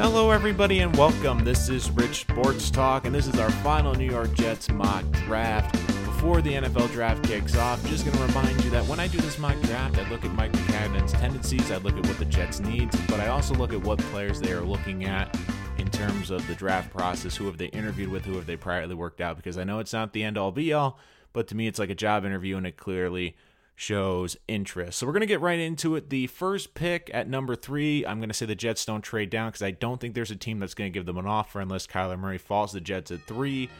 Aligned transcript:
Hello, 0.00 0.30
everybody, 0.30 0.78
and 0.78 0.96
welcome. 0.96 1.44
This 1.44 1.68
is 1.68 1.90
Rich 1.90 2.20
Sports 2.22 2.70
Talk, 2.70 3.04
and 3.04 3.14
this 3.14 3.26
is 3.26 3.38
our 3.38 3.50
final 3.50 3.94
New 3.94 4.10
York 4.10 4.32
Jets 4.32 4.70
mock 4.70 5.04
draft. 5.26 5.74
Before 6.06 6.40
the 6.40 6.54
NFL 6.54 6.90
draft 6.92 7.22
kicks 7.24 7.54
off, 7.54 7.86
just 7.86 8.06
going 8.06 8.16
to 8.16 8.24
remind 8.24 8.64
you 8.64 8.70
that 8.70 8.82
when 8.86 8.98
I 8.98 9.08
do 9.08 9.18
this 9.18 9.38
mock 9.38 9.60
draft, 9.60 9.98
I 9.98 10.08
look 10.08 10.24
at 10.24 10.32
Mike 10.32 10.52
Maccagnan's 10.52 11.12
tendencies, 11.12 11.70
I 11.70 11.76
look 11.76 11.98
at 11.98 12.06
what 12.06 12.18
the 12.18 12.24
Jets 12.24 12.60
need, 12.60 12.88
but 13.08 13.20
I 13.20 13.26
also 13.26 13.54
look 13.54 13.74
at 13.74 13.82
what 13.82 13.98
players 13.98 14.40
they 14.40 14.52
are 14.52 14.62
looking 14.62 15.04
at 15.04 15.36
in 15.76 15.90
terms 15.90 16.30
of 16.30 16.46
the 16.46 16.54
draft 16.54 16.90
process. 16.90 17.36
Who 17.36 17.44
have 17.44 17.58
they 17.58 17.66
interviewed 17.66 18.08
with? 18.08 18.24
Who 18.24 18.36
have 18.36 18.46
they 18.46 18.56
privately 18.56 18.94
worked 18.94 19.20
out? 19.20 19.36
Because 19.36 19.58
I 19.58 19.64
know 19.64 19.80
it's 19.80 19.92
not 19.92 20.14
the 20.14 20.24
end 20.24 20.38
all 20.38 20.50
be 20.50 20.72
all, 20.72 20.98
but 21.34 21.46
to 21.48 21.54
me, 21.54 21.66
it's 21.66 21.78
like 21.78 21.90
a 21.90 21.94
job 21.94 22.24
interview, 22.24 22.56
and 22.56 22.66
it 22.66 22.78
clearly 22.78 23.36
shows 23.80 24.36
interest. 24.46 24.98
So 24.98 25.06
we're 25.06 25.14
going 25.14 25.22
to 25.22 25.26
get 25.26 25.40
right 25.40 25.58
into 25.58 25.96
it. 25.96 26.10
The 26.10 26.26
first 26.26 26.74
pick 26.74 27.10
at 27.14 27.30
number 27.30 27.56
three, 27.56 28.04
I'm 28.04 28.18
going 28.18 28.28
to 28.28 28.34
say 28.34 28.44
the 28.44 28.54
Jets 28.54 28.84
don't 28.84 29.00
trade 29.00 29.30
down 29.30 29.48
because 29.48 29.62
I 29.62 29.70
don't 29.70 29.98
think 29.98 30.14
there's 30.14 30.30
a 30.30 30.36
team 30.36 30.58
that's 30.58 30.74
going 30.74 30.92
to 30.92 30.96
give 30.96 31.06
them 31.06 31.16
an 31.16 31.26
offer 31.26 31.60
unless 31.60 31.86
Kyler 31.86 32.18
Murray 32.18 32.36
falls 32.36 32.72
the 32.72 32.80
Jets 32.80 33.10
at 33.10 33.22
three. 33.22 33.70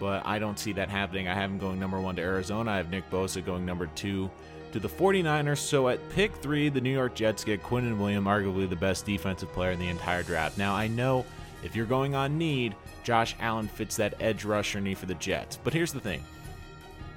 But 0.00 0.26
I 0.26 0.40
don't 0.40 0.58
see 0.58 0.72
that 0.72 0.90
happening. 0.90 1.28
I 1.28 1.34
have 1.34 1.48
him 1.48 1.58
going 1.58 1.78
number 1.78 2.00
one 2.00 2.16
to 2.16 2.22
Arizona. 2.22 2.72
I 2.72 2.76
have 2.78 2.90
Nick 2.90 3.08
Bosa 3.08 3.44
going 3.44 3.64
number 3.64 3.86
two 3.94 4.28
to 4.72 4.80
the 4.80 4.88
49ers. 4.88 5.58
So 5.58 5.88
at 5.88 6.06
pick 6.10 6.34
three, 6.34 6.68
the 6.68 6.80
New 6.80 6.90
York 6.90 7.14
Jets 7.14 7.44
get 7.44 7.62
Quinnen 7.62 7.98
Williams, 7.98 8.26
arguably 8.26 8.68
the 8.68 8.74
best 8.74 9.06
defensive 9.06 9.52
player 9.52 9.70
in 9.70 9.78
the 9.78 9.88
entire 9.88 10.24
draft. 10.24 10.58
Now, 10.58 10.74
I 10.74 10.88
know 10.88 11.24
if 11.62 11.76
you're 11.76 11.86
going 11.86 12.16
on 12.16 12.36
need, 12.36 12.74
Josh 13.04 13.36
Allen 13.38 13.68
fits 13.68 13.94
that 13.96 14.14
edge 14.18 14.44
rusher 14.44 14.80
need 14.80 14.98
for 14.98 15.06
the 15.06 15.14
Jets. 15.14 15.56
But 15.62 15.72
here's 15.72 15.92
the 15.92 16.00
thing 16.00 16.24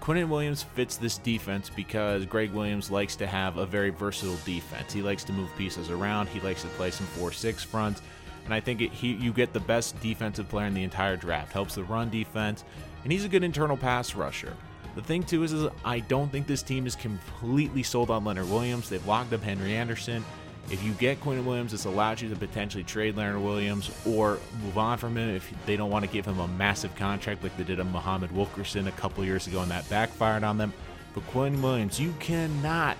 Quinnen 0.01 0.29
Williams 0.29 0.63
fits 0.63 0.95
this 0.95 1.17
defense 1.17 1.69
because 1.69 2.25
Gregg 2.25 2.51
Williams 2.51 2.89
likes 2.89 3.15
to 3.17 3.27
have 3.27 3.57
a 3.57 3.65
very 3.65 3.89
versatile 3.89 4.37
defense. 4.45 4.93
He 4.93 5.01
likes 5.01 5.23
to 5.25 5.33
move 5.33 5.49
pieces 5.57 5.89
around. 5.89 6.27
He 6.29 6.39
likes 6.39 6.61
to 6.61 6.67
play 6.69 6.91
some 6.91 7.07
4-6 7.07 7.65
fronts, 7.65 8.01
and 8.45 8.53
I 8.53 8.59
think 8.59 8.81
it, 8.81 8.91
he 8.91 9.13
you 9.13 9.33
get 9.33 9.53
the 9.53 9.59
best 9.59 9.99
defensive 10.01 10.47
player 10.47 10.67
in 10.67 10.73
the 10.73 10.83
entire 10.83 11.17
draft. 11.17 11.51
Helps 11.51 11.75
the 11.75 11.83
run 11.83 12.09
defense, 12.09 12.63
and 13.03 13.11
he's 13.11 13.25
a 13.25 13.29
good 13.29 13.43
internal 13.43 13.77
pass 13.77 14.15
rusher. 14.15 14.55
The 14.95 15.01
thing 15.01 15.23
too 15.23 15.43
is, 15.43 15.53
is 15.53 15.69
I 15.85 15.99
don't 15.99 16.31
think 16.31 16.47
this 16.47 16.63
team 16.63 16.87
is 16.87 16.95
completely 16.95 17.83
sold 17.83 18.09
on 18.09 18.25
Leonard 18.25 18.49
Williams. 18.49 18.89
They've 18.89 19.05
locked 19.05 19.33
up 19.33 19.41
Henry 19.41 19.75
Anderson. 19.75 20.25
If 20.71 20.83
you 20.83 20.93
get 20.93 21.19
Quinnen 21.19 21.45
Williams, 21.45 21.71
this 21.71 21.85
allows 21.85 22.21
you 22.21 22.29
to 22.29 22.35
potentially 22.35 22.83
trade 22.83 23.17
Leonard 23.17 23.41
Williams 23.41 23.89
or 24.05 24.39
move 24.63 24.77
on 24.77 24.99
from 24.99 25.17
him 25.17 25.29
if 25.29 25.51
they 25.65 25.75
don't 25.75 25.89
want 25.89 26.05
to 26.05 26.11
give 26.11 26.27
him 26.27 26.39
a 26.39 26.47
massive 26.47 26.95
contract 26.95 27.41
like 27.41 27.57
they 27.57 27.63
did 27.63 27.79
on 27.79 27.91
Muhammad 27.91 28.31
Wilkerson 28.31 28.87
a 28.87 28.91
couple 28.91 29.25
years 29.25 29.47
ago 29.47 29.61
and 29.61 29.71
that 29.71 29.89
backfired 29.89 30.43
on 30.43 30.59
them. 30.59 30.71
But 31.15 31.25
Quinnen 31.31 31.61
Williams, 31.61 31.99
you 31.99 32.13
cannot 32.19 32.97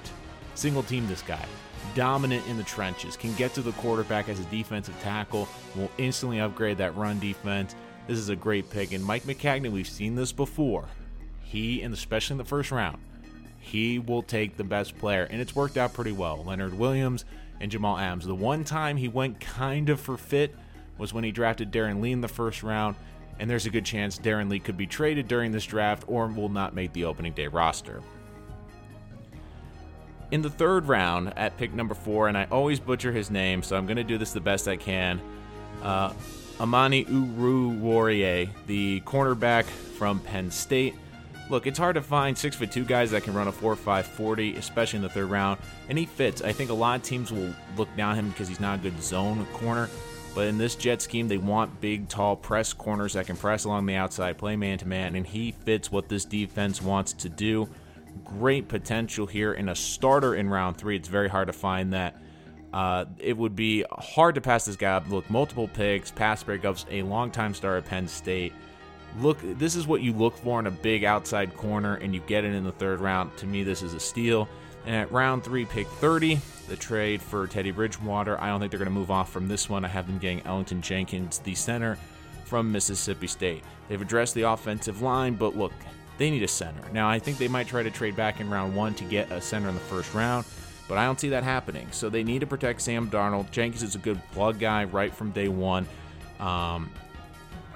single 0.56 0.82
team 0.82 1.08
this 1.08 1.22
guy. 1.22 1.46
Dominant 1.94 2.46
in 2.48 2.58
the 2.58 2.64
trenches, 2.64 3.16
can 3.16 3.34
get 3.36 3.54
to 3.54 3.62
the 3.62 3.72
quarterback 3.74 4.30
as 4.30 4.40
a 4.40 4.44
defensive 4.46 5.00
tackle, 5.02 5.48
will 5.76 5.92
instantly 5.98 6.40
upgrade 6.40 6.80
that 6.80 6.96
run 6.96 7.20
defense. 7.20 7.76
This 8.08 8.18
is 8.18 8.30
a 8.30 8.36
great 8.36 8.70
pick. 8.70 8.94
And 8.94 9.04
Mike 9.04 9.24
Maccagnan, 9.24 9.72
we've 9.72 9.88
seen 9.88 10.16
this 10.16 10.32
before. 10.32 10.86
He, 11.44 11.82
and 11.84 11.94
especially 11.94 12.36
in 12.36 12.38
the 12.40 12.46
first 12.46 12.72
round, 12.72 13.00
he 13.60 14.00
will 14.00 14.24
take 14.24 14.58
the 14.58 14.64
best 14.64 14.98
player, 14.98 15.28
and 15.30 15.42
it's 15.42 15.56
worked 15.56 15.78
out 15.78 15.94
pretty 15.94 16.12
well. 16.12 16.44
Leonard 16.44 16.74
Williams 16.74 17.26
and 17.60 17.70
Jamal 17.72 17.98
Adams. 17.98 18.26
The 18.26 18.36
one 18.36 18.64
time 18.64 18.98
he 18.98 19.08
went 19.08 19.40
kind 19.40 19.90
of 19.90 20.00
for 20.00 20.18
fit 20.18 20.56
was 20.98 21.14
when 21.14 21.24
he 21.24 21.32
drafted 21.32 21.72
Darron 21.72 22.02
Lee 22.02 22.12
in 22.12 22.22
the 22.22 22.28
first 22.28 22.64
round, 22.64 22.96
and 23.40 23.50
there's 23.50 23.66
a 23.66 23.70
good 23.70 23.86
chance 23.86 24.18
Darron 24.18 24.50
Lee 24.50 24.60
could 24.60 24.78
be 24.78 24.88
traded 24.88 25.28
during 25.28 25.52
this 25.52 25.66
draft 25.66 26.04
or 26.08 26.28
will 26.28 26.50
not 26.50 26.74
make 26.74 26.94
the 26.94 27.06
opening 27.06 27.34
day 27.34 27.48
roster. 27.48 28.02
In 30.32 30.42
the 30.42 30.50
third 30.50 30.88
round, 30.88 31.34
at 31.38 31.58
pick 31.58 31.74
number 31.74 31.96
four, 31.96 32.28
and 32.28 32.38
I 32.38 32.46
always 32.52 32.80
butcher 32.80 33.12
his 33.12 33.32
name, 33.32 33.64
so 33.64 33.76
I'm 33.76 33.86
going 33.86 33.98
to 33.98 34.04
do 34.04 34.18
this 34.18 34.32
the 34.32 34.42
best 34.42 34.68
I 34.68 34.78
can. 34.78 35.20
Uh, 35.82 36.14
Amani 36.60 37.06
Oruwariye, 37.06 38.50
the 38.68 39.02
cornerback 39.02 39.64
from 39.64 40.20
Penn 40.20 40.52
State. 40.52 40.94
Look, 41.50 41.66
it's 41.66 41.80
hard 41.80 41.96
to 41.96 42.02
find 42.02 42.38
six 42.38 42.56
foot 42.56 42.72
two 42.72 42.86
guys 42.86 43.10
that 43.12 43.24
can 43.24 43.34
run 43.34 43.48
a 43.48 43.52
4 43.52 43.76
5 43.76 44.06
40, 44.06 44.56
especially 44.56 44.98
in 44.98 45.04
the 45.04 45.10
third 45.10 45.32
round, 45.32 45.60
and 45.90 45.98
he 45.98 46.06
fits. 46.06 46.44
I 46.44 46.54
think 46.54 46.70
a 46.70 46.76
lot 46.76 47.00
of 47.00 47.04
teams 47.04 47.32
will 47.32 47.54
look 47.76 47.94
down 47.98 48.16
him 48.16 48.30
because 48.30 48.48
he's 48.48 48.60
not 48.60 48.80
a 48.80 48.82
good 48.82 49.02
zone 49.02 49.46
corner. 49.54 49.90
But 50.36 50.48
in 50.48 50.60
this 50.60 50.76
Jet 50.76 51.02
scheme, 51.02 51.28
they 51.28 51.40
want 51.40 51.82
big, 51.82 52.08
tall 52.08 52.36
press 52.36 52.72
corners 52.72 53.14
that 53.14 53.26
can 53.26 53.36
press 53.36 53.66
along 53.66 53.88
the 53.88 53.96
outside, 53.96 54.38
play 54.38 54.56
man 54.56 54.78
to 54.78 54.88
man, 54.88 55.16
and 55.16 55.26
he 55.26 55.52
fits 55.52 55.92
what 55.92 56.08
this 56.08 56.24
defense 56.24 56.84
wants 56.84 57.14
to 57.14 57.30
do. 57.30 57.68
Great 58.24 58.68
potential 58.68 59.26
here 59.26 59.54
in 59.54 59.70
a 59.70 59.76
starter 59.76 60.36
in 60.36 60.48
round 60.48 60.78
three. 60.78 60.96
It's 60.96 61.08
very 61.08 61.30
hard 61.30 61.48
to 61.48 61.54
find 61.54 61.94
that. 61.94 62.16
Uh, 62.72 63.06
it 63.18 63.36
would 63.36 63.56
be 63.56 63.84
hard 63.92 64.36
to 64.36 64.42
pass 64.42 64.66
this 64.66 64.76
guy 64.76 64.94
up. 64.94 65.10
Look, 65.10 65.28
multiple 65.32 65.68
picks, 65.68 66.12
pass 66.12 66.44
breakups, 66.44 66.86
a 66.92 67.02
long-time 67.02 67.56
star 67.56 67.78
at 67.78 67.86
Penn 67.86 68.08
State 68.08 68.54
look 69.18 69.38
this 69.58 69.76
is 69.76 69.88
what 69.88 70.02
you 70.02 70.14
look 70.14 70.38
for 70.38 70.60
in 70.60 70.68
a 70.68 70.72
big 70.72 71.04
outside 71.04 71.56
corner 71.56 71.96
and 71.96 72.14
you 72.14 72.22
get 72.22 72.44
it 72.44 72.54
in 72.54 72.64
the 72.64 72.72
third 72.72 73.00
round. 73.00 73.36
To 73.38 73.48
me 73.48 73.64
this 73.64 73.82
is 73.82 73.94
a 73.94 74.00
steal. 74.00 74.48
And 74.86 74.96
at 74.96 75.12
round 75.12 75.44
three 75.44 75.66
pick 75.66 75.88
30 75.88 76.40
the 76.68 76.76
trade 76.76 77.22
for 77.22 77.48
teddy 77.48 77.72
bridgewater. 77.72 78.40
I 78.40 78.48
don't 78.48 78.60
think 78.60 78.72
they're 78.72 78.78
going 78.78 78.92
to 78.92 78.94
move 78.94 79.12
off 79.12 79.32
from 79.32 79.48
this 79.48 79.70
one. 79.70 79.84
I 79.84 79.88
have 79.88 80.08
them 80.08 80.20
getting 80.20 80.42
Elgton 80.42 80.82
jenkins 80.82 81.40
the 81.40 81.56
center 81.56 81.98
from 82.46 82.72
mississippi 82.72 83.28
state. 83.28 83.64
They've 83.88 84.02
addressed 84.02 84.36
the 84.36 84.44
offensive 84.44 85.02
line 85.02 85.36
but 85.36 85.58
look 85.58 85.74
they 86.18 86.30
need 86.30 86.44
a 86.44 86.48
center. 86.48 86.82
Now 86.92 87.10
i 87.10 87.20
think 87.20 87.38
they 87.38 87.48
might 87.48 87.68
try 87.68 87.84
to 87.84 87.92
trade 87.92 88.16
back 88.16 88.40
in 88.40 88.50
round 88.50 88.76
one 88.76 88.94
to 88.96 89.04
get 89.04 89.32
a 89.32 89.42
center 89.42 89.70
in 89.70 89.76
the 89.76 89.82
first 89.82 90.14
round 90.14 90.46
but 90.88 90.98
i 90.98 91.06
don't 91.06 91.20
see 91.20 91.30
that 91.30 91.44
happening. 91.44 91.88
So 91.92 92.10
they 92.10 92.24
need 92.24 92.40
to 92.40 92.48
protect 92.48 92.82
sam 92.82 93.10
darnold. 93.10 93.52
Jenkins 93.52 93.84
is 93.84 93.96
a 93.96 94.00
good 94.00 94.22
plug 94.32 94.60
guy 94.60 94.86
right 94.86 95.14
from 95.14 95.32
day 95.32 95.48
one. 95.48 95.88
Um, 96.40 96.90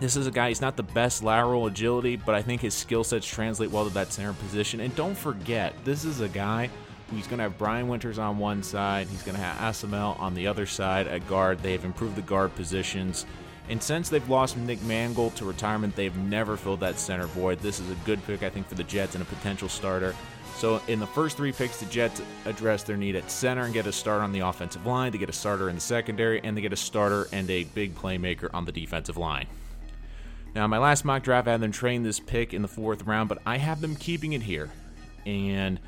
this 0.03 0.17
is 0.17 0.27
a 0.27 0.31
guy, 0.31 0.49
he's 0.49 0.59
not 0.59 0.75
the 0.75 0.83
best 0.83 1.23
lateral 1.23 1.65
agility, 1.65 2.17
but 2.17 2.35
I 2.35 2.41
think 2.41 2.59
his 2.59 2.73
skill 2.73 3.05
sets 3.05 3.25
translate 3.25 3.71
well 3.71 3.87
to 3.87 3.93
that 3.93 4.11
center 4.11 4.33
position. 4.33 4.81
And 4.81 4.93
don't 4.97 5.15
forget, 5.15 5.73
this 5.85 6.03
is 6.03 6.19
a 6.19 6.27
guy 6.27 6.69
who's 7.09 7.25
going 7.25 7.37
to 7.37 7.43
have 7.43 7.57
Brian 7.57 7.87
Winters 7.87 8.19
on 8.19 8.37
one 8.37 8.63
side, 8.63 9.07
he's 9.07 9.23
going 9.23 9.37
to 9.37 9.41
have 9.41 9.73
Osemele 9.73 10.19
on 10.19 10.33
the 10.33 10.45
other 10.45 10.65
side 10.65 11.07
at 11.07 11.25
guard. 11.29 11.59
They 11.59 11.71
have 11.71 11.85
improved 11.85 12.17
the 12.17 12.21
guard 12.21 12.53
positions. 12.53 13.25
And 13.69 13.81
since 13.81 14.09
they've 14.09 14.27
lost 14.27 14.57
Nick 14.57 14.81
Mangold 14.83 15.37
to 15.37 15.45
retirement, 15.45 15.95
they've 15.95 16.17
never 16.17 16.57
filled 16.57 16.81
that 16.81 16.99
center 16.99 17.27
void. 17.27 17.59
This 17.59 17.79
is 17.79 17.89
a 17.89 17.95
good 18.03 18.21
pick, 18.25 18.43
I 18.43 18.49
think, 18.49 18.67
for 18.67 18.75
the 18.75 18.83
Jets 18.83 19.15
and 19.15 19.21
a 19.21 19.25
potential 19.25 19.69
starter. 19.69 20.13
So 20.57 20.81
in 20.89 20.99
the 20.99 21.07
first 21.07 21.37
three 21.37 21.53
picks, 21.53 21.79
the 21.79 21.85
Jets 21.85 22.21
address 22.43 22.83
their 22.83 22.97
need 22.97 23.15
at 23.15 23.31
center 23.31 23.63
and 23.63 23.73
get 23.73 23.87
a 23.87 23.93
starter 23.93 24.23
on 24.23 24.33
the 24.33 24.41
offensive 24.41 24.85
line. 24.85 25.13
They 25.13 25.17
get 25.17 25.29
a 25.29 25.33
starter 25.33 25.69
in 25.69 25.75
the 25.75 25.81
secondary, 25.81 26.43
and 26.43 26.57
they 26.57 26.61
get 26.61 26.73
a 26.73 26.77
starter 26.77 27.29
and 27.31 27.49
a 27.49 27.63
big 27.63 27.95
playmaker 27.95 28.49
on 28.53 28.65
the 28.65 28.73
defensive 28.73 29.15
line. 29.15 29.47
Now, 30.55 30.67
my 30.67 30.77
last 30.77 31.03
mock 31.03 31.23
draft, 31.23 31.47
I 31.47 31.51
had 31.51 31.61
them 31.61 31.71
train 31.71 32.03
this 32.03 32.19
pick 32.19 32.53
in 32.53 32.61
the 32.61 32.67
fourth 32.67 33.03
round, 33.03 33.27
but 33.27 33.39
I 33.45 33.57
have 33.57 33.81
them 33.81 33.95
keeping 33.95 34.33
it 34.33 34.43
here. 34.43 34.69
And 35.25 35.79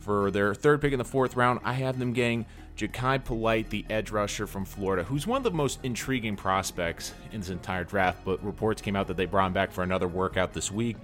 for 0.00 0.30
their 0.30 0.54
third 0.54 0.80
pick 0.80 0.92
in 0.92 0.98
the 0.98 1.04
fourth 1.04 1.34
round, 1.34 1.60
I 1.64 1.72
have 1.72 1.98
them 1.98 2.12
getting 2.12 2.46
Jachai 2.76 3.24
Polite, 3.24 3.70
the 3.70 3.84
edge 3.90 4.10
rusher 4.10 4.46
from 4.46 4.64
Florida, 4.64 5.02
who's 5.02 5.26
one 5.26 5.38
of 5.38 5.42
the 5.42 5.50
most 5.50 5.80
intriguing 5.82 6.36
prospects 6.36 7.14
in 7.32 7.40
this 7.40 7.48
entire 7.48 7.84
draft. 7.84 8.24
But 8.24 8.44
reports 8.44 8.80
came 8.80 8.94
out 8.94 9.08
that 9.08 9.16
they 9.16 9.26
brought 9.26 9.48
him 9.48 9.52
back 9.52 9.72
for 9.72 9.82
another 9.82 10.06
workout 10.06 10.52
this 10.52 10.70
week. 10.70 10.96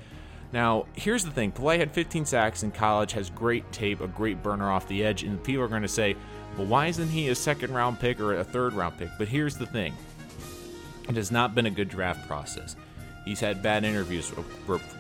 Now, 0.53 0.87
here's 0.93 1.25
the 1.25 1.31
thing 1.31 1.51
Polite 1.51 1.81
had 1.81 1.91
15 1.91 2.27
sacks 2.27 2.63
in 2.63 2.71
college, 2.71 3.13
has 3.13 3.31
great 3.31 3.71
tape, 3.73 4.01
a 4.01 4.07
great 4.07 4.43
burner 4.43 4.71
off 4.71 4.87
the 4.87 5.03
edge, 5.03 5.25
and 5.25 5.43
people 5.43 5.65
are 5.65 5.69
going 5.69 5.83
to 5.83 5.89
say, 5.89 6.15
well, 6.57 6.67
why 6.67 6.87
isn't 6.87 7.09
he 7.09 7.31
a 7.31 7.35
second 7.35 7.73
round 7.73 7.99
pick 7.99 8.21
or 8.21 8.35
a 8.37 8.45
third 8.45 8.75
round 8.75 8.99
pick? 8.99 9.09
But 9.19 9.29
here's 9.29 9.57
the 9.57 9.67
thing 9.67 9.95
it 11.09 11.17
has 11.17 11.33
not 11.33 11.55
been 11.55 11.67
a 11.67 11.71
good 11.71 11.89
draft 11.89 12.29
process. 12.29 12.77
He's 13.25 13.41
had 13.41 13.63
bad 13.63 13.85
interviews, 13.85 14.33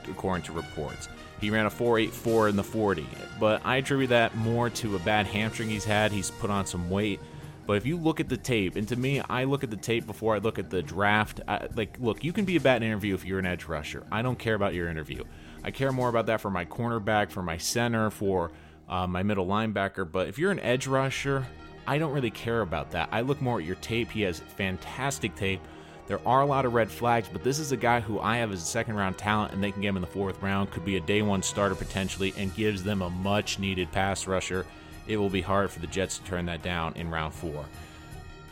according 0.09 0.44
to 0.44 0.53
reports. 0.53 1.09
He 1.41 1.50
ran 1.50 1.66
a 1.66 1.71
4.84 1.71 2.50
in 2.50 2.56
the 2.56 2.62
40, 2.62 3.06
but 3.41 3.62
I 3.65 3.77
attribute 3.77 4.10
that 4.10 4.37
more 4.37 4.71
to 4.71 4.94
a 4.94 4.99
bad 5.00 5.27
hamstring 5.27 5.69
he's 5.69 5.84
had. 5.84 6.12
He's 6.12 6.31
put 6.31 6.50
on 6.50 6.66
some 6.66 6.88
weight. 6.88 7.19
But 7.66 7.75
if 7.75 7.87
you 7.87 7.96
look 7.96 8.20
at 8.20 8.29
the 8.29 8.37
tape, 8.37 8.76
and 8.76 8.87
to 8.88 8.96
me, 8.96 9.20
I 9.20 9.44
look 9.44 9.62
at 9.64 9.70
the 9.70 9.76
tape 9.76 10.06
before 10.06 10.35
I 10.35 10.38
look 10.38 10.58
at 10.58 10.70
the 10.70 10.82
draft. 10.82 11.41
I, 11.46 11.69
like, 11.75 11.96
look, 12.00 12.25
you 12.25 12.32
can 12.32 12.44
be 12.44 12.56
a 12.56 12.61
bad 12.61 12.82
interview 12.82 13.14
if 13.14 13.25
you're 13.25 13.38
an 13.38 13.46
edge 13.46 13.64
rusher. 13.64 14.05
I 14.11 14.23
don't 14.23 14.38
care 14.38 14.55
about 14.55 14.75
your 14.75 14.88
interview. 14.88 15.25
I 15.64 15.70
care 15.70 15.93
more 15.93 16.08
about 16.08 16.26
that 16.26 16.41
for 16.41 16.50
my 16.50 16.64
cornerback, 16.64 17.31
for 17.31 17.43
my 17.43 17.56
center, 17.56 18.11
for 18.11 18.50
uh, 18.88 19.06
my 19.06 19.23
middle 19.23 19.46
linebacker. 19.46 20.11
But 20.11 20.29
if 20.29 20.38
you're 20.38 20.50
an 20.50 20.61
edge 20.61 20.87
rusher, 20.87 21.46
I 21.87 21.99
don't 21.99 22.12
really 22.12 22.31
care 22.31 22.61
about 22.61 22.91
that. 22.93 23.08
I 23.12 23.20
look 23.20 23.41
more 23.41 23.58
at 23.58 23.64
your 23.64 23.76
tape. 23.76 24.11
He 24.11 24.23
has 24.23 24.41
fantastic 24.41 25.35
tape. 25.35 25.61
There 26.06 26.20
are 26.26 26.40
a 26.40 26.46
lot 26.46 26.64
of 26.64 26.75
red 26.75 26.90
flags, 26.90 27.28
but 27.32 27.44
this 27.44 27.58
is 27.58 27.72
a 27.72 27.76
guy 27.76 28.00
who 28.00 28.19
I 28.20 28.38
have 28.38 28.52
as 28.52 28.62
a 28.62 28.66
second 28.66 28.96
round 28.96 29.19
talent, 29.19 29.52
and 29.52 29.62
they 29.62 29.70
can 29.70 29.82
get 29.82 29.88
him 29.90 29.96
in 29.96 30.02
the 30.02 30.08
fourth 30.08 30.43
round. 30.43 30.70
Could 30.70 30.84
be 30.84 30.96
a 30.96 31.00
day 31.00 31.22
one 31.22 31.43
starter 31.43 31.75
potentially, 31.75 32.34
and 32.37 32.54
gives 32.54 32.82
them 32.82 33.02
a 33.02 33.10
much 33.10 33.58
needed 33.58 33.93
pass 33.93 34.26
rusher. 34.26 34.66
It 35.06 35.16
will 35.16 35.31
be 35.31 35.40
hard 35.40 35.70
for 35.70 35.81
the 35.81 35.87
Jets 35.87 36.19
to 36.19 36.25
turn 36.25 36.46
that 36.46 36.62
down 36.62 36.94
in 36.96 37.10
round 37.10 37.34
four. 37.34 37.64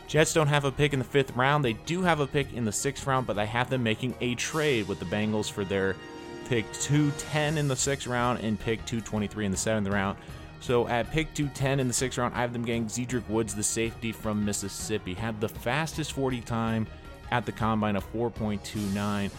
Jets 0.07 0.33
don't 0.33 0.47
have 0.47 0.65
a 0.65 0.71
pick 0.71 0.93
in 0.93 0.99
the 0.99 1.05
fifth 1.05 1.35
round. 1.37 1.63
They 1.63 1.73
do 1.73 2.01
have 2.01 2.19
a 2.19 2.27
pick 2.27 2.53
in 2.53 2.65
the 2.65 2.71
sixth 2.71 3.07
round, 3.07 3.27
but 3.27 3.39
I 3.39 3.45
have 3.45 3.69
them 3.69 3.83
making 3.83 4.15
a 4.19 4.35
trade 4.35 4.87
with 4.87 4.99
the 4.99 5.05
Bengals 5.05 5.49
for 5.49 5.63
their 5.63 5.95
pick 6.49 6.65
210 6.73 7.57
in 7.57 7.69
the 7.69 7.75
sixth 7.77 8.07
round 8.07 8.39
and 8.41 8.59
pick 8.59 8.79
223 8.85 9.45
in 9.45 9.51
the 9.51 9.57
seventh 9.57 9.87
round. 9.87 10.17
So 10.59 10.85
at 10.89 11.09
pick 11.11 11.33
210 11.33 11.79
in 11.79 11.87
the 11.87 11.93
sixth 11.93 12.17
round, 12.17 12.35
I 12.35 12.41
have 12.41 12.51
them 12.51 12.65
getting 12.65 12.87
Zedrick 12.87 13.27
Woods, 13.29 13.55
the 13.55 13.63
safety 13.63 14.11
from 14.11 14.43
Mississippi. 14.43 15.13
Had 15.13 15.39
the 15.39 15.47
fastest 15.47 16.11
40 16.11 16.41
time 16.41 16.87
at 17.31 17.45
the 17.45 17.51
combine 17.51 17.95
of 17.95 18.13
4.29 18.13 19.31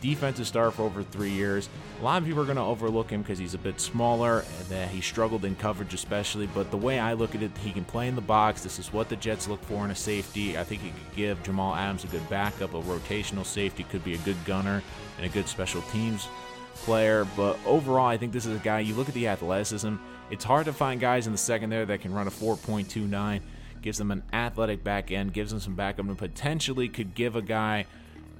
defensive 0.00 0.46
star 0.46 0.70
for 0.70 0.82
over 0.82 1.02
three 1.02 1.30
years. 1.30 1.68
A 2.00 2.04
lot 2.04 2.22
of 2.22 2.26
people 2.26 2.42
are 2.42 2.46
going 2.46 2.56
to 2.56 2.62
overlook 2.62 3.10
him 3.10 3.22
because 3.22 3.38
he's 3.38 3.54
a 3.54 3.58
bit 3.58 3.80
smaller 3.80 4.40
and 4.58 4.66
that 4.68 4.88
he 4.88 5.00
struggled 5.00 5.44
in 5.44 5.54
coverage, 5.56 5.92
especially. 5.92 6.46
But 6.46 6.70
the 6.70 6.76
way 6.76 6.98
I 6.98 7.12
look 7.12 7.34
at 7.34 7.42
it, 7.42 7.56
he 7.58 7.72
can 7.72 7.84
play 7.84 8.08
in 8.08 8.14
the 8.14 8.20
box. 8.20 8.62
This 8.62 8.78
is 8.78 8.92
what 8.92 9.08
the 9.08 9.16
Jets 9.16 9.48
look 9.48 9.62
for 9.64 9.84
in 9.84 9.90
a 9.90 9.94
safety. 9.94 10.58
I 10.58 10.64
think 10.64 10.82
he 10.82 10.90
could 10.90 11.16
give 11.16 11.42
Jamal 11.42 11.74
Adams 11.74 12.04
a 12.04 12.08
good 12.08 12.28
backup, 12.28 12.74
a 12.74 12.80
rotational 12.80 13.44
safety, 13.44 13.84
could 13.84 14.04
be 14.04 14.14
a 14.14 14.18
good 14.18 14.42
gunner 14.44 14.82
and 15.18 15.26
a 15.26 15.28
good 15.28 15.48
special 15.48 15.82
teams 15.92 16.28
player. 16.76 17.26
But 17.36 17.58
overall, 17.66 18.06
I 18.06 18.16
think 18.16 18.32
this 18.32 18.46
is 18.46 18.56
a 18.56 18.62
guy. 18.62 18.80
You 18.80 18.94
look 18.94 19.08
at 19.08 19.14
the 19.14 19.28
athleticism. 19.28 19.96
It's 20.30 20.44
hard 20.44 20.66
to 20.66 20.72
find 20.72 21.00
guys 21.00 21.26
in 21.26 21.32
the 21.32 21.38
second 21.38 21.70
there 21.70 21.84
that 21.86 22.00
can 22.00 22.14
run 22.14 22.26
a 22.26 22.30
4.29. 22.30 23.40
Gives 23.82 23.98
them 23.98 24.10
an 24.10 24.22
athletic 24.32 24.84
back 24.84 25.10
end, 25.10 25.32
gives 25.32 25.50
them 25.50 25.60
some 25.60 25.74
backup, 25.74 26.06
and 26.06 26.18
potentially 26.18 26.88
could 26.88 27.14
give 27.14 27.36
a 27.36 27.42
guy 27.42 27.86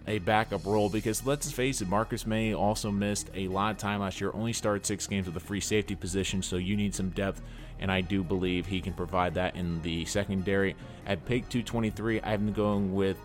a 0.07 0.19
backup 0.19 0.65
role 0.67 0.89
because 0.89 1.25
let's 1.25 1.51
face 1.53 1.81
it, 1.81 1.89
Marcus 1.89 2.27
Maye 2.27 2.55
also 2.55 2.91
missed 2.91 3.31
a 3.35 3.49
lot 3.49 3.73
of 3.73 3.79
time 3.79 4.01
last 4.01 4.21
year, 4.21 4.31
only 4.35 4.53
started 4.53 4.85
six 4.85 5.07
games 5.07 5.27
with 5.27 5.37
a 5.37 5.41
free 5.41 5.61
safety 5.61 5.95
position, 5.95 6.43
so 6.43 6.57
you 6.57 6.77
need 6.77 6.95
some 6.95 7.11
depth, 7.11 7.43
and 7.79 7.91
I 7.91 8.01
do 8.01 8.23
believe 8.23 8.67
he 8.67 8.81
can 8.81 8.93
provide 8.93 9.35
that 9.35 9.57
in 9.57 9.81
the 9.83 10.05
secondary. 10.07 10.75
At 11.07 11.25
pick 11.27 11.49
223, 11.49 12.21
I've 12.23 12.45
been 12.45 12.55
going 12.55 12.95
with 12.95 13.19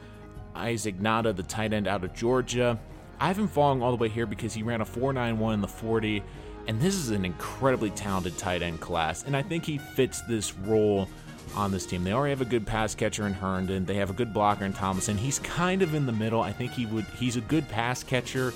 Isaac 0.54 1.00
Nauta, 1.00 1.36
the 1.36 1.44
tight 1.44 1.74
end 1.74 1.88
out 1.88 2.04
of 2.04 2.14
Georgia. 2.14 2.80
I 3.20 3.28
haven't 3.28 3.48
fallen 3.48 3.82
all 3.82 3.92
the 3.92 3.98
way 3.98 4.10
here 4.10 4.26
because 4.26 4.54
he 4.54 4.64
ran 4.64 4.82
a 4.82 4.86
4.91 4.86 5.54
in 5.56 5.62
the 5.62 5.68
40, 5.68 6.24
and 6.68 6.82
this 6.82 6.96
is 6.96 7.10
an 7.10 7.26
incredibly 7.26 7.90
talented 7.92 8.38
tight 8.38 8.62
end 8.62 8.82
class, 8.82 9.24
and 9.24 9.36
I 9.36 9.42
think 9.42 9.66
he 9.66 9.78
fits 9.78 10.22
this 10.22 10.54
role 10.54 11.08
on 11.56 11.72
this 11.72 11.86
team. 11.86 12.04
They 12.04 12.14
already 12.14 12.32
have 12.32 12.42
a 12.42 12.46
good 12.46 12.66
pass 12.66 12.96
catcher 12.96 13.28
in 13.28 13.34
Herndon. 13.34 13.86
They 13.86 13.96
have 13.96 14.10
a 14.10 14.14
good 14.14 14.34
blocker 14.34 14.66
in 14.66 14.74
Thomason. 14.74 15.18
He's 15.18 15.40
kind 15.40 15.82
of 15.82 15.94
in 15.94 16.06
the 16.06 16.12
middle. 16.12 16.42
I 16.42 16.52
think 16.52 16.72
he 16.72 16.86
would. 16.86 17.06
He's 17.18 17.38
a 17.38 17.42
good 17.42 17.68
pass 17.70 18.04
catcher. 18.04 18.54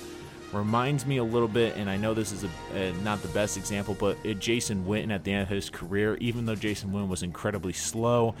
Reminds 0.52 1.06
me 1.06 1.18
a 1.18 1.24
little 1.24 1.46
bit, 1.46 1.76
and 1.76 1.88
I 1.88 1.96
know 1.96 2.12
this 2.12 2.32
is 2.32 2.44
a, 2.74 2.92
not 3.04 3.22
the 3.22 3.28
best 3.28 3.56
example, 3.56 3.94
but 3.94 4.16
Jason 4.40 4.84
Witten 4.84 5.12
at 5.12 5.22
the 5.22 5.32
end 5.32 5.42
of 5.42 5.48
his 5.48 5.70
career. 5.70 6.16
Even 6.16 6.44
though 6.44 6.56
Jason 6.56 6.90
Witten 6.90 7.06
was 7.06 7.22
incredibly 7.22 7.72
slow, 7.72 8.34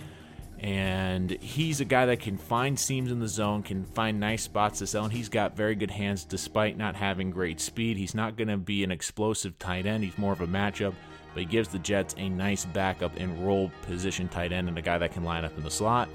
and 0.58 1.30
he's 1.30 1.80
a 1.80 1.84
guy 1.84 2.06
that 2.06 2.18
can 2.18 2.36
find 2.36 2.78
seams 2.78 3.12
in 3.12 3.20
the 3.20 3.28
zone, 3.28 3.62
can 3.62 3.84
find 3.84 4.18
nice 4.18 4.42
spots 4.42 4.80
to 4.80 4.88
sell, 4.88 5.04
and 5.04 5.12
he's 5.12 5.28
got 5.28 5.56
very 5.56 5.76
good 5.76 5.92
hands 5.92 6.24
despite 6.24 6.76
not 6.76 6.96
having 6.96 7.30
great 7.30 7.60
speed. 7.60 7.96
He's 7.96 8.14
not 8.14 8.36
going 8.36 8.48
to 8.48 8.56
be 8.56 8.82
an 8.82 8.90
explosive 8.90 9.56
tight 9.60 9.86
end. 9.86 10.02
He's 10.02 10.18
more 10.18 10.32
of 10.32 10.40
a 10.40 10.48
matchup 10.48 10.94
but 11.32 11.40
he 11.40 11.46
gives 11.46 11.68
the 11.68 11.78
Jets 11.78 12.14
a 12.18 12.28
nice 12.28 12.64
backup 12.64 13.16
in 13.16 13.44
role 13.44 13.70
position 13.82 14.28
tight 14.28 14.52
end 14.52 14.68
and 14.68 14.76
a 14.78 14.82
guy 14.82 14.98
that 14.98 15.12
can 15.12 15.24
line 15.24 15.44
up 15.44 15.56
in 15.56 15.62
the 15.62 15.70
slot. 15.70 16.08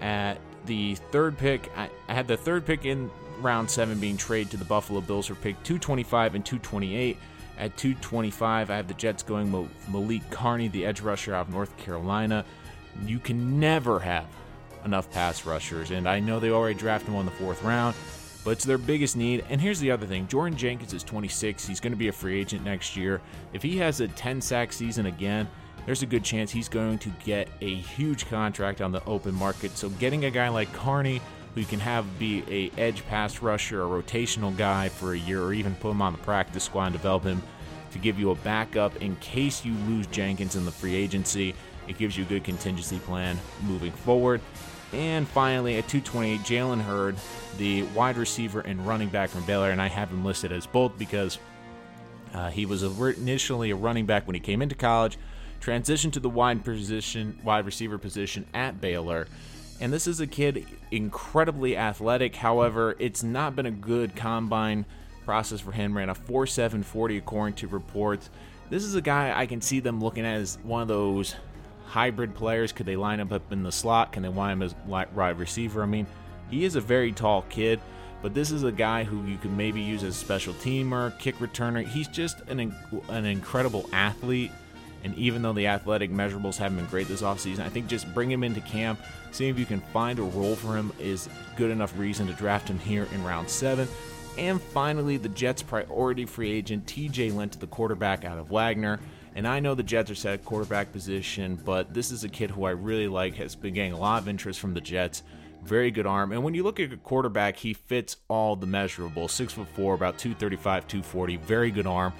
At 0.00 0.38
the 0.66 0.96
third 0.96 1.38
pick, 1.38 1.70
I, 1.76 1.88
I 2.08 2.14
had 2.14 2.26
the 2.26 2.36
third 2.36 2.66
pick 2.66 2.84
in 2.84 3.10
round 3.40 3.70
seven 3.70 3.98
being 3.98 4.16
traded 4.16 4.50
to 4.52 4.56
the 4.56 4.64
Buffalo 4.64 5.00
Bills 5.00 5.26
for 5.26 5.34
pick 5.34 5.62
225 5.62 6.34
and 6.34 6.44
228. 6.44 7.18
At 7.58 7.76
225, 7.78 8.70
I 8.70 8.76
have 8.76 8.86
the 8.86 8.94
Jets 8.94 9.22
going 9.22 9.50
Malik 9.90 10.28
Carney, 10.30 10.68
the 10.68 10.84
edge 10.84 11.00
rusher 11.00 11.34
out 11.34 11.46
of 11.46 11.52
North 11.52 11.74
Carolina. 11.78 12.44
You 13.06 13.18
can 13.18 13.58
never 13.58 13.98
have 14.00 14.26
enough 14.84 15.10
pass 15.10 15.46
rushers, 15.46 15.90
and 15.90 16.06
I 16.06 16.20
know 16.20 16.38
they 16.38 16.50
already 16.50 16.78
drafted 16.78 17.08
him 17.08 17.20
in 17.20 17.26
the 17.26 17.32
fourth 17.32 17.62
round 17.62 17.96
but 18.46 18.52
it's 18.52 18.64
their 18.64 18.78
biggest 18.78 19.16
need. 19.16 19.44
And 19.50 19.60
here's 19.60 19.80
the 19.80 19.90
other 19.90 20.06
thing 20.06 20.28
Jordan 20.28 20.56
Jenkins 20.56 20.94
is 20.94 21.02
26. 21.02 21.66
He's 21.66 21.80
going 21.80 21.92
to 21.92 21.98
be 21.98 22.06
a 22.06 22.12
free 22.12 22.40
agent 22.40 22.64
next 22.64 22.96
year. 22.96 23.20
If 23.52 23.60
he 23.60 23.76
has 23.78 24.00
a 24.00 24.06
10 24.06 24.40
sack 24.40 24.72
season 24.72 25.06
again, 25.06 25.48
there's 25.84 26.02
a 26.02 26.06
good 26.06 26.22
chance 26.22 26.52
he's 26.52 26.68
going 26.68 26.98
to 26.98 27.08
get 27.24 27.48
a 27.60 27.74
huge 27.74 28.28
contract 28.28 28.80
on 28.80 28.92
the 28.92 29.04
open 29.04 29.34
market. 29.34 29.76
So 29.76 29.88
getting 29.88 30.26
a 30.26 30.30
guy 30.30 30.48
like 30.48 30.72
Carney, 30.72 31.20
who 31.54 31.60
you 31.60 31.66
can 31.66 31.80
have 31.80 32.20
be 32.20 32.44
a 32.48 32.80
edge 32.80 33.04
pass 33.08 33.42
rusher, 33.42 33.82
a 33.82 34.02
rotational 34.02 34.56
guy 34.56 34.90
for 34.90 35.14
a 35.14 35.18
year, 35.18 35.42
or 35.42 35.52
even 35.52 35.74
put 35.74 35.90
him 35.90 36.00
on 36.00 36.12
the 36.12 36.20
practice 36.20 36.62
squad 36.62 36.86
and 36.86 36.92
develop 36.92 37.24
him 37.24 37.42
to 37.90 37.98
give 37.98 38.16
you 38.16 38.30
a 38.30 38.36
backup 38.36 38.94
in 39.02 39.16
case 39.16 39.64
you 39.64 39.74
lose 39.88 40.06
Jenkins 40.06 40.54
in 40.54 40.64
the 40.64 40.70
free 40.70 40.94
agency. 40.94 41.52
It 41.88 41.98
gives 41.98 42.16
you 42.16 42.24
a 42.24 42.28
good 42.28 42.44
contingency 42.44 43.00
plan 43.00 43.40
moving 43.64 43.90
forward. 43.90 44.40
And 44.92 45.26
finally, 45.28 45.78
at 45.78 45.88
228, 45.88 46.40
Jalen 46.40 46.80
Hurd, 46.80 47.16
the 47.58 47.82
wide 47.94 48.16
receiver 48.16 48.60
and 48.60 48.86
running 48.86 49.08
back 49.08 49.30
from 49.30 49.44
Baylor, 49.44 49.70
and 49.70 49.82
I 49.82 49.88
have 49.88 50.10
him 50.10 50.24
listed 50.24 50.52
as 50.52 50.66
both 50.66 50.96
because 50.96 51.38
uh, 52.32 52.50
he 52.50 52.66
was 52.66 52.82
initially 52.82 53.70
a 53.70 53.76
running 53.76 54.06
back 54.06 54.26
when 54.26 54.34
he 54.34 54.40
came 54.40 54.62
into 54.62 54.74
college, 54.74 55.18
transitioned 55.60 56.12
to 56.12 56.20
the 56.20 56.28
wide 56.28 56.64
position, 56.64 57.38
wide 57.42 57.66
receiver 57.66 57.98
position 57.98 58.46
at 58.54 58.80
Baylor. 58.80 59.26
And 59.80 59.92
this 59.92 60.06
is 60.06 60.20
a 60.20 60.26
kid 60.26 60.66
incredibly 60.90 61.76
athletic. 61.76 62.36
However, 62.36 62.96
it's 62.98 63.22
not 63.22 63.56
been 63.56 63.66
a 63.66 63.70
good 63.70 64.16
combine 64.16 64.86
process 65.24 65.60
for 65.60 65.72
him. 65.72 65.96
Ran 65.96 66.08
a 66.08 66.14
4.740 66.14 67.18
according 67.18 67.54
to 67.56 67.68
reports. 67.68 68.30
This 68.70 68.84
is 68.84 68.94
a 68.94 69.02
guy 69.02 69.38
I 69.38 69.46
can 69.46 69.60
see 69.60 69.80
them 69.80 70.00
looking 70.00 70.24
at 70.24 70.36
as 70.40 70.58
one 70.62 70.82
of 70.82 70.88
those 70.88 71.36
hybrid 71.86 72.34
players. 72.34 72.72
Could 72.72 72.86
they 72.86 72.96
line 72.96 73.20
him 73.20 73.32
up 73.32 73.52
in 73.52 73.62
the 73.62 73.72
slot? 73.72 74.12
Can 74.12 74.22
they 74.22 74.28
line 74.28 74.52
him 74.52 74.62
as 74.62 74.74
wide 74.86 75.38
receiver? 75.38 75.82
I 75.82 75.86
mean, 75.86 76.06
he 76.50 76.64
is 76.64 76.76
a 76.76 76.80
very 76.80 77.12
tall 77.12 77.42
kid, 77.48 77.80
but 78.22 78.34
this 78.34 78.50
is 78.50 78.62
a 78.64 78.72
guy 78.72 79.04
who 79.04 79.24
you 79.24 79.38
could 79.38 79.56
maybe 79.56 79.80
use 79.80 80.02
as 80.02 80.14
a 80.14 80.18
special 80.18 80.54
teamer, 80.54 81.16
kick 81.18 81.36
returner. 81.38 81.86
He's 81.86 82.08
just 82.08 82.40
an, 82.48 82.74
an 83.08 83.24
incredible 83.24 83.88
athlete. 83.92 84.52
And 85.04 85.14
even 85.16 85.42
though 85.42 85.52
the 85.52 85.68
athletic 85.68 86.10
measurables 86.10 86.56
haven't 86.56 86.78
been 86.78 86.86
great 86.86 87.06
this 87.06 87.22
offseason, 87.22 87.60
I 87.60 87.68
think 87.68 87.86
just 87.86 88.12
bring 88.12 88.30
him 88.30 88.42
into 88.42 88.60
camp, 88.62 89.00
seeing 89.30 89.50
if 89.50 89.58
you 89.58 89.66
can 89.66 89.80
find 89.80 90.18
a 90.18 90.22
role 90.22 90.56
for 90.56 90.76
him 90.76 90.92
is 90.98 91.28
good 91.56 91.70
enough 91.70 91.96
reason 91.96 92.26
to 92.26 92.32
draft 92.32 92.68
him 92.68 92.78
here 92.78 93.06
in 93.12 93.22
round 93.22 93.48
seven. 93.48 93.86
And 94.36 94.60
finally, 94.60 95.16
the 95.16 95.28
Jets' 95.28 95.62
priority 95.62 96.26
free 96.26 96.50
agent, 96.50 96.86
TJ 96.86 97.34
Lent, 97.34 97.58
the 97.58 97.66
quarterback 97.66 98.24
out 98.24 98.38
of 98.38 98.50
Wagner. 98.50 99.00
And 99.36 99.46
I 99.46 99.60
know 99.60 99.74
the 99.74 99.82
Jets 99.82 100.10
are 100.10 100.14
set 100.14 100.32
at 100.32 100.44
quarterback 100.46 100.92
position, 100.92 101.60
but 101.62 101.92
this 101.92 102.10
is 102.10 102.24
a 102.24 102.28
kid 102.28 102.50
who 102.50 102.64
I 102.64 102.70
really 102.70 103.06
like, 103.06 103.34
has 103.34 103.54
been 103.54 103.74
getting 103.74 103.92
a 103.92 103.98
lot 103.98 104.22
of 104.22 104.28
interest 104.28 104.58
from 104.58 104.72
the 104.72 104.80
Jets. 104.80 105.22
Very 105.62 105.90
good 105.90 106.06
arm. 106.06 106.32
And 106.32 106.42
when 106.42 106.54
you 106.54 106.62
look 106.62 106.80
at 106.80 106.90
a 106.90 106.96
quarterback, 106.96 107.58
he 107.58 107.74
fits 107.74 108.16
all 108.28 108.56
the 108.56 108.66
measurables. 108.66 109.30
Six 109.30 109.52
foot 109.52 109.68
four, 109.68 109.92
about 109.92 110.16
235, 110.16 110.88
240. 110.88 111.36
Very 111.36 111.70
good 111.70 111.86
arm. 111.86 112.14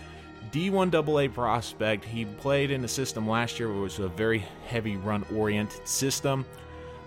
D1 0.53 0.95
AA 0.95 1.33
prospect. 1.33 2.05
He 2.05 2.27
played 2.27 2.71
in 2.71 2.85
a 2.85 2.89
system 2.89 3.27
last 3.27 3.59
year 3.59 3.69
where 3.69 3.79
it 3.79 3.83
was 3.83 3.99
a 3.99 4.09
very 4.09 4.45
heavy 4.67 4.99
run 4.99 5.25
oriented 5.35 5.89
system. 5.89 6.45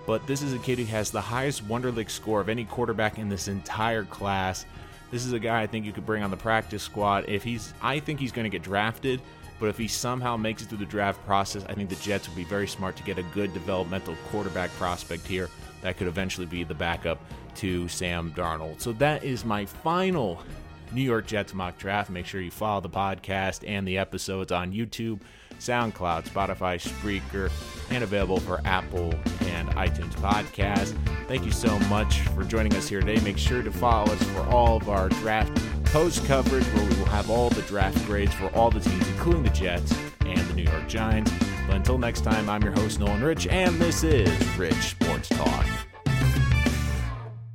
But 0.07 0.25
this 0.25 0.41
is 0.41 0.53
a 0.53 0.59
kid 0.59 0.79
who 0.79 0.85
has 0.85 1.11
the 1.11 1.21
highest 1.21 1.67
Wonderlic 1.67 2.09
score 2.09 2.41
of 2.41 2.49
any 2.49 2.65
quarterback 2.65 3.19
in 3.19 3.29
this 3.29 3.47
entire 3.47 4.05
class. 4.05 4.65
This 5.11 5.23
is 5.23 5.33
a 5.33 5.39
guy 5.39 5.61
I 5.61 5.67
think 5.67 5.85
you 5.85 5.91
could 5.91 6.05
bring 6.05 6.23
on 6.23 6.31
the 6.31 6.37
practice 6.37 6.81
squad. 6.81 7.25
If 7.27 7.43
he's 7.43 7.75
I 7.79 7.99
think 7.99 8.19
he's 8.19 8.31
going 8.31 8.45
to 8.45 8.49
get 8.49 8.63
drafted 8.63 9.21
but 9.59 9.69
if 9.69 9.77
he 9.77 9.87
somehow 9.87 10.37
makes 10.37 10.61
it 10.61 10.69
through 10.69 10.77
the 10.77 10.85
draft 10.85 11.23
process, 11.25 11.65
I 11.67 11.73
think 11.73 11.89
the 11.89 11.95
Jets 11.97 12.27
would 12.27 12.37
be 12.37 12.43
very 12.43 12.67
smart 12.67 12.95
to 12.97 13.03
get 13.03 13.17
a 13.17 13.23
good 13.23 13.53
developmental 13.53 14.15
quarterback 14.29 14.71
prospect 14.71 15.25
here 15.27 15.49
that 15.81 15.97
could 15.97 16.07
eventually 16.07 16.45
be 16.45 16.63
the 16.63 16.73
backup 16.73 17.19
to 17.55 17.87
Sam 17.87 18.31
Darnold. 18.31 18.81
So 18.81 18.93
that 18.93 19.23
is 19.23 19.45
my 19.45 19.65
final 19.65 20.41
New 20.91 21.01
York 21.01 21.27
Jets 21.27 21.53
mock 21.53 21.77
draft. 21.77 22.09
Make 22.09 22.25
sure 22.25 22.41
you 22.41 22.51
follow 22.51 22.81
the 22.81 22.89
podcast 22.89 23.67
and 23.67 23.87
the 23.87 23.97
episodes 23.97 24.51
on 24.51 24.71
YouTube, 24.71 25.19
SoundCloud, 25.59 26.27
Spotify, 26.27 26.79
Spreaker, 26.79 27.51
and 27.91 28.03
available 28.03 28.39
for 28.39 28.61
Apple 28.65 29.13
and 29.41 29.69
iTunes 29.69 30.13
podcast. 30.13 30.95
Thank 31.27 31.45
you 31.45 31.51
so 31.51 31.77
much 31.81 32.19
for 32.19 32.43
joining 32.43 32.73
us 32.75 32.87
here 32.87 33.01
today. 33.01 33.21
Make 33.23 33.37
sure 33.37 33.61
to 33.61 33.71
follow 33.71 34.11
us 34.11 34.23
for 34.23 34.41
all 34.47 34.77
of 34.77 34.89
our 34.89 35.09
draft 35.09 35.55
post 35.91 36.23
coverage 36.25 36.65
where 36.65 36.85
we 36.85 36.95
will 36.95 37.05
have 37.05 37.29
all 37.29 37.49
the 37.49 37.61
draft 37.63 38.05
grades 38.05 38.33
for 38.33 38.47
all 38.55 38.69
the 38.69 38.79
teams, 38.79 39.07
including 39.09 39.43
the 39.43 39.49
Jets 39.49 39.93
and 40.21 40.39
the 40.47 40.53
New 40.53 40.63
York 40.63 40.87
Giants. 40.87 41.31
But 41.65 41.77
until 41.77 41.97
next 41.97 42.21
time, 42.21 42.49
I'm 42.49 42.61
your 42.61 42.73
host, 42.73 42.99
Nolan 42.99 43.23
Rich, 43.23 43.47
and 43.47 43.75
this 43.79 44.03
is 44.03 44.29
Rich 44.57 44.75
Sports 44.75 45.29
Talk. 45.29 45.78